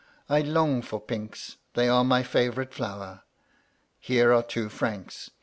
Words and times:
I 0.27 0.41
long 0.41 0.81
for 0.81 0.99
pinks; 0.99 1.57
they 1.75 1.87
are 1.87 2.03
my 2.03 2.23
&yourite 2.23 2.71
flower. 2.73 3.21
Here 3.99 4.33
are 4.33 4.41
two 4.41 4.67
francs. 4.67 5.29